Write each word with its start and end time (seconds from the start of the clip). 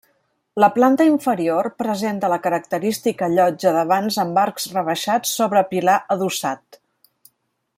La 0.63 0.67
planta 0.77 1.05
inferior 1.09 1.67
presenta 1.81 2.31
la 2.33 2.39
característica 2.47 3.29
llotja 3.33 3.75
de 3.75 3.83
vans 3.93 4.17
amb 4.25 4.41
arcs 4.45 4.67
rebaixats 4.79 5.35
sobre 5.41 5.63
pilar 5.75 5.99
adossat. 6.17 6.81